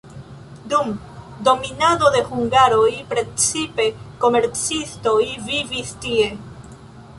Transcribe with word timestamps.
Dum 0.71 0.87
dominado 1.49 2.09
de 2.15 2.21
hungaroj 2.31 2.89
precipe 3.13 3.87
komercistoj 4.25 5.23
vivis 5.53 5.95
tie. 6.07 6.27